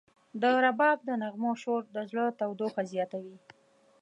د 0.41 0.43
رباب 0.63 0.97
د 1.07 1.09
نغمو 1.21 1.51
شور 1.61 1.81
د 1.95 1.97
زړه 2.09 2.25
تودوخه 2.39 2.81
زیاتوي. 2.91 3.37